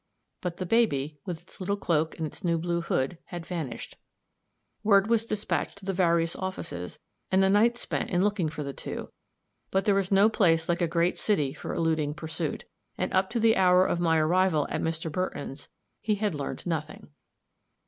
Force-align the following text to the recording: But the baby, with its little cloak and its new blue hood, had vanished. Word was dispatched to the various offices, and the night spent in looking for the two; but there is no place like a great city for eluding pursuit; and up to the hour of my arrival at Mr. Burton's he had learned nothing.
But 0.41 0.57
the 0.57 0.65
baby, 0.65 1.19
with 1.27 1.41
its 1.43 1.59
little 1.59 1.77
cloak 1.77 2.17
and 2.17 2.25
its 2.25 2.43
new 2.43 2.57
blue 2.57 2.81
hood, 2.81 3.19
had 3.25 3.45
vanished. 3.45 3.97
Word 4.83 5.05
was 5.05 5.27
dispatched 5.27 5.77
to 5.77 5.85
the 5.85 5.93
various 5.93 6.35
offices, 6.35 6.97
and 7.31 7.43
the 7.43 7.51
night 7.51 7.77
spent 7.77 8.09
in 8.09 8.23
looking 8.23 8.49
for 8.49 8.63
the 8.63 8.73
two; 8.73 9.11
but 9.69 9.85
there 9.85 9.99
is 9.99 10.11
no 10.11 10.27
place 10.27 10.67
like 10.67 10.81
a 10.81 10.87
great 10.87 11.19
city 11.19 11.53
for 11.53 11.71
eluding 11.71 12.15
pursuit; 12.15 12.65
and 12.97 13.13
up 13.13 13.29
to 13.29 13.39
the 13.39 13.55
hour 13.55 13.85
of 13.85 13.99
my 13.99 14.17
arrival 14.17 14.65
at 14.71 14.81
Mr. 14.81 15.11
Burton's 15.11 15.67
he 16.01 16.15
had 16.15 16.33
learned 16.33 16.65
nothing. 16.65 17.11